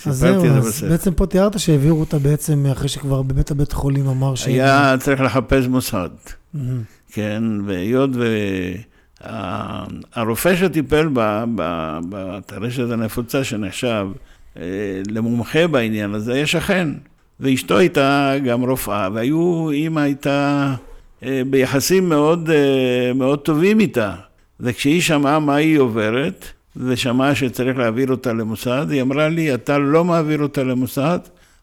[0.06, 0.90] אז זהו, סיפרתי את זה אז בספר.
[0.90, 4.46] בעצם פה תיארת שהעבירו אותה בעצם אחרי שכבר באמת הבית חולים אמר ש...
[4.46, 6.10] היה צריך לחפש מוסד.
[7.12, 7.44] כן?
[7.66, 8.10] והיות
[10.16, 14.08] והרופא שטיפל ב- ב- בטרשת הנפוצה שנחשב
[14.58, 14.64] אה,
[15.10, 16.90] למומחה בעניין הזה, היה שכן.
[17.40, 20.76] ואשתו הייתה גם רופאה, והיו, אימא הייתה
[21.22, 24.16] ביחסים מאוד, אה, מאוד טובים איתה.
[24.60, 26.46] וכשהיא שמעה מה היא עוברת,
[26.78, 31.20] ושמעה שצריך להעביר אותה למוסד, היא אמרה לי, אתה לא מעביר אותה למוסד,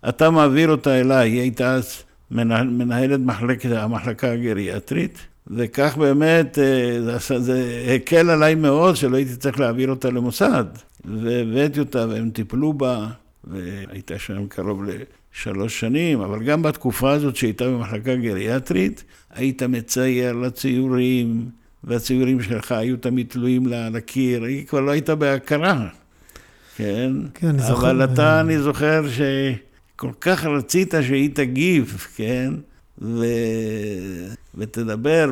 [0.09, 1.31] אתה מעביר אותה אליי.
[1.31, 8.55] היא הייתה אז מנהל, מנהלת מחלקת, המחלקה הגריאטרית, וכך באמת אה, זה, זה הקל עליי
[8.55, 10.65] מאוד שלא הייתי צריך להעביר אותה למוסד.
[11.05, 13.07] והבאתי אותה והם טיפלו בה,
[13.45, 19.05] והייתה שם קרוב לשלוש שנים, אבל גם בתקופה הזאת שהייתה במחלקה גריאטרית,
[19.37, 21.49] היית מצייר לה ציורים,
[21.85, 25.89] והציורים שלך היו תמיד תלויים לה על הקיר, היא כבר לא הייתה בהכרה,
[26.77, 27.13] כן?
[27.35, 27.91] כן, אני זוכר.
[27.91, 32.53] אבל אתה, אני זוכר שכל כך רצית שהיא תגיב, כן?
[33.03, 33.25] ו...
[34.55, 35.31] ותדבר,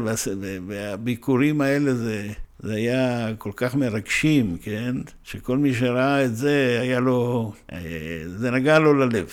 [0.66, 4.96] והביקורים האלה זה, זה היה כל כך מרגשים, כן?
[5.24, 7.78] שכל מי שראה את זה, היה לו, אה,
[8.26, 9.28] זה נגע לו ללב.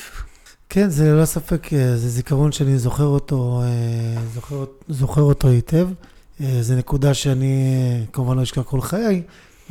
[0.74, 5.90] כן, זה ללא ספק, אה, זה זיכרון שאני זוכר אותו, אה, זוכר, זוכר אותו היטב.
[6.42, 7.56] אה, זו נקודה שאני
[8.14, 9.22] כמובן לא אשכח כל חיי,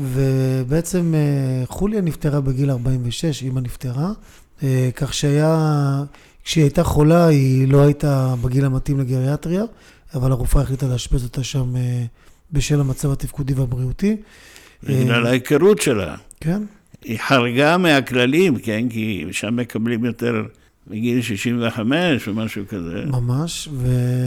[0.01, 1.15] ובעצם
[1.67, 4.13] חוליה נפטרה בגיל 46, אימא נפטרה,
[4.97, 6.03] כך שהיה,
[6.45, 9.65] כשהיא הייתה חולה, היא לא הייתה בגיל המתאים לגריאטריה,
[10.15, 11.75] אבל הרופאה החליטה לאשפז אותה שם
[12.53, 14.17] בשל המצב התפקודי והבריאותי.
[14.83, 16.17] בגלל ההיכרות שלה.
[16.41, 16.63] כן,
[17.05, 18.89] היא חרגה מהכללים, כן?
[18.89, 20.43] כי שם מקבלים יותר
[20.87, 23.05] מגיל 65 או משהו כזה.
[23.07, 23.69] ממש,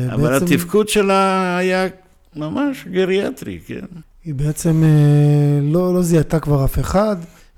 [0.09, 1.87] אבל ובעצם התפקוד שלה היה
[2.35, 3.85] ממש גריאטרי, כן?
[4.25, 7.15] היא בעצם אה, לא, לא זיהתה כבר אף אחד,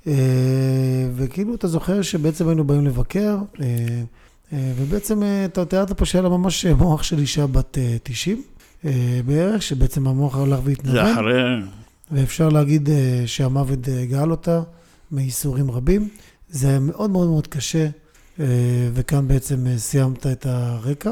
[0.07, 0.13] אה,
[1.15, 3.37] וכאילו אתה זוכר שבעצם היינו באים לבקר,
[4.53, 8.43] אה, ובעצם אתה תיארת פה שהיה לה ממש מוח של אישה בת אה, 90
[8.85, 11.11] אה, בערך, שבעצם המוח הלך זה והתנוון.
[11.11, 11.61] אחרי...
[12.11, 12.89] ואפשר להגיד
[13.25, 13.79] שהמוות
[14.09, 14.61] גאל אותה
[15.11, 16.09] מייסורים רבים.
[16.49, 17.87] זה היה מאוד מאוד מאוד קשה,
[18.93, 21.11] וכאן בעצם אה, סיימת את הרקע.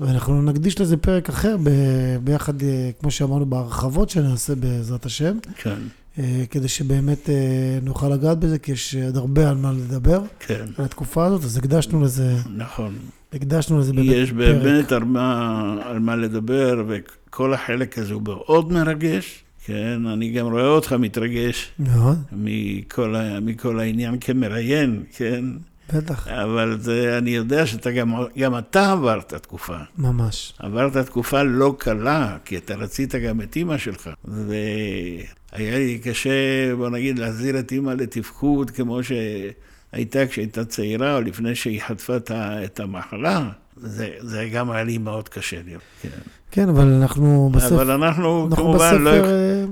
[0.00, 5.74] ואנחנו נקדיש לזה פרק אחר, ב- ביחד, אה, כמו שאמרנו, בהרחבות שנעשה בעזרת השם, כן,
[6.18, 7.34] אה, כדי שבאמת אה,
[7.82, 11.56] נוכל לגעת בזה, כי יש עוד הרבה על מה לדבר, כן, על התקופה הזאת, אז
[11.56, 12.94] הקדשנו לזה, נכון.
[13.32, 14.38] הקדשנו לזה באמת יש פרק.
[14.62, 19.44] באמת על מה, על מה לדבר, וכל החלק הזה הוא מאוד מרגש.
[19.66, 25.44] כן, אני גם רואה אותך מתרגש מאוד, מכל, מכל העניין כמראיין, כן?
[25.92, 29.76] בטח, אבל זה, אני יודע שאתה גם, גם אתה עברת תקופה.
[29.98, 30.52] ממש.
[30.58, 34.10] עברת תקופה לא קלה, כי אתה רצית גם את אימא שלך.
[34.24, 36.30] והיה לי קשה,
[36.76, 42.16] בוא נגיד, להחזיר את אימא לתפקוד כמו שהייתה כשהייתה צעירה, או לפני שהיא חטפה
[42.64, 43.50] את המחלה.
[43.76, 45.60] זה, זה גם היה לי מאוד קשה.
[46.02, 46.08] כן.
[46.50, 47.72] כן, אבל אנחנו בסוף...
[47.72, 49.10] אבל אנחנו, אנחנו כמובן, לא...
[49.10, 49.64] בספר, אה,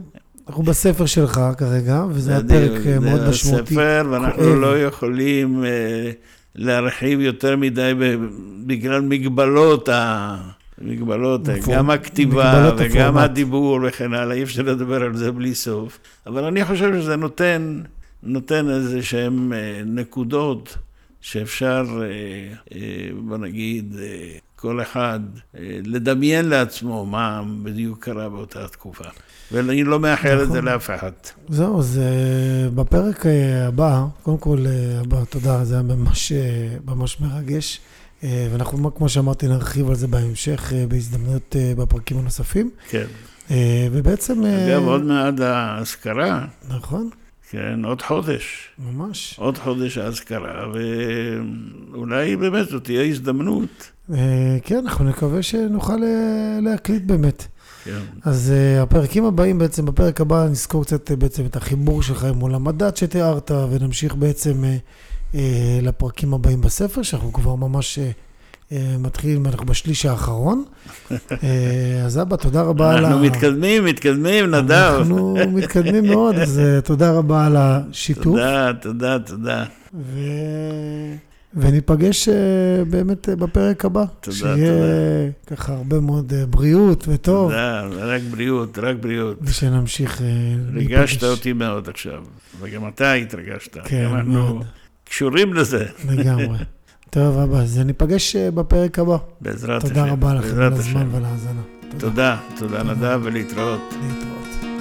[0.49, 3.75] אנחנו בספר שלך כרגע, וזה היה פרק אה, מאוד זה משמעותי.
[3.75, 4.49] ספר, ואנחנו כואב.
[4.59, 6.11] לא יכולים אה,
[6.55, 7.93] להרחיב יותר מדי
[8.67, 10.37] בגלל מגבלות ה...
[10.79, 13.31] מגבלות, הפור- גם הכתיבה מגבלות וגם הפורמט.
[13.31, 15.99] הדיבור וכן הלאה, אי אפשר לדבר על זה בלי סוף.
[16.27, 17.81] אבל אני חושב שזה נותן,
[18.23, 20.77] נותן איזה שהן אה, נקודות
[21.21, 21.85] שאפשר,
[23.29, 23.95] בוא נגיד,
[24.63, 25.21] כל אחד
[25.59, 29.05] אה, לדמיין לעצמו מה בדיוק קרה באותה תקופה.
[29.53, 30.65] ואני לא מאחל את זה נכון.
[30.65, 31.11] לאף אחד.
[31.49, 34.65] זהו, אז אה, בפרק אה, הבא, קודם כל,
[35.01, 36.33] הבא, תודה, זה היה ממש,
[36.87, 37.81] ממש מרגש.
[38.23, 42.71] ואנחנו, כמו שאמרתי, נרחיב על זה בהמשך, בהזדמנויות בפרקים הנוספים.
[42.89, 43.05] כן.
[43.93, 44.43] ובעצם...
[44.45, 47.11] אגב, עוד מעט האזכרה, נכון,
[47.53, 48.69] כן, עוד חודש.
[48.79, 49.35] ממש.
[49.39, 50.73] עוד חודש האזכרה,
[51.93, 53.91] ואולי באמת זאת תהיה הזדמנות.
[54.13, 57.47] אה, כן, אנחנו נקווה שנוכל אה, להקליט באמת.
[57.85, 62.25] כן, אז uh, הפרקים הבאים בעצם, בפרק הבא נזכור קצת uh, בעצם את החיבור שלך
[62.25, 64.65] עם עולם הדת שתיארת, ונמשיך בעצם
[65.33, 65.37] uh,
[65.83, 67.99] לפרקים הבאים בספר, שאנחנו כבר ממש
[68.99, 70.65] מתחילים, אנחנו בשליש האחרון.
[71.11, 71.15] uh,
[72.05, 73.09] אז אבא, תודה רבה על ה...
[73.09, 74.95] אנחנו מתקדמים, מתקדמים, נדב.
[74.99, 78.25] אנחנו מתקדמים מאוד, אז uh, תודה רבה על השיתוף.
[78.25, 79.65] תודה, תודה, תודה.
[79.95, 80.21] ו...
[81.55, 82.29] וניפגש
[82.91, 84.05] באמת בפרק הבא.
[84.21, 85.57] תודה, שיהיה תודה.
[85.57, 89.39] ככה הרבה מאוד בריאות וטוב, תודה, רק בריאות, רק בריאות.
[89.43, 90.23] ושנמשיך uh,
[90.75, 92.23] ריגשת אותי מאוד עכשיו,
[92.61, 93.79] וגם אתה התרגשת.
[93.85, 94.65] כן, גם אנחנו מאוד.
[95.05, 96.59] קשורים לזה, לגמרי.
[97.15, 99.17] טוב, אבא, אז ניפגש אה, בפרק הבא.
[99.41, 99.95] בעזרת השם.
[99.95, 101.09] תודה רבה לכם על הזמן.
[101.11, 101.61] ועל ההאזנה.
[101.99, 103.81] תודה, תודה נדב ולהתראות.
[103.91, 104.72] להתראות.